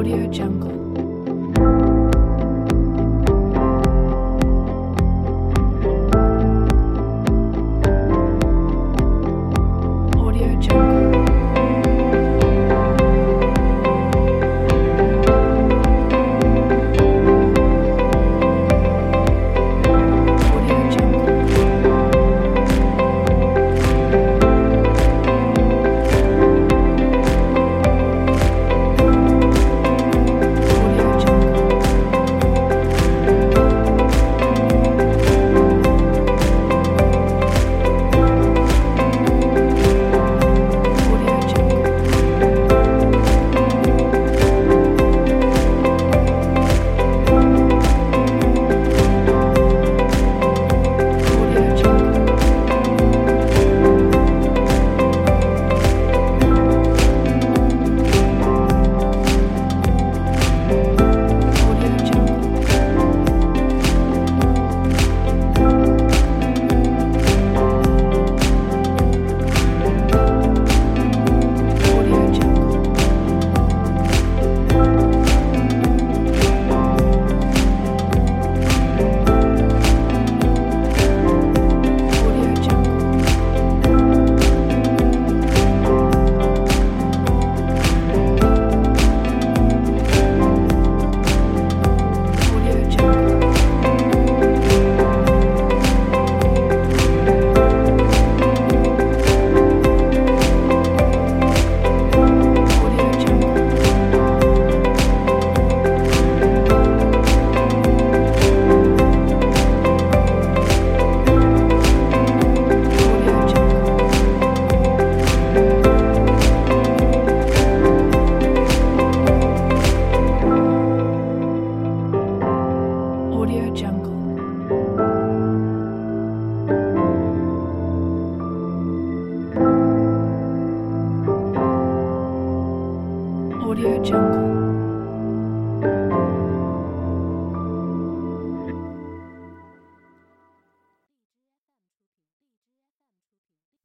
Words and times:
Audio 0.00 0.32
Jungle. 0.32 1.09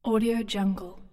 Audio 0.06 0.44
Jungle 0.44 1.05